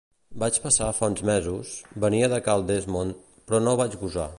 Vaig 0.43 0.55
passar 0.63 0.87
fa 0.99 1.09
uns 1.13 1.21
mesos, 1.31 1.75
venia 2.07 2.33
de 2.35 2.43
cal 2.49 2.67
Dessmond, 2.71 3.23
però 3.45 3.65
no 3.69 3.81
vaig 3.85 4.05
gosar. 4.07 4.29